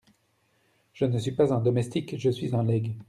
Je 0.93 1.05
ne 1.05 1.19
suis 1.19 1.31
pas 1.33 1.53
un 1.53 1.59
domestique, 1.59 2.17
je 2.17 2.31
suis 2.31 2.55
un 2.55 2.63
legs… 2.63 2.95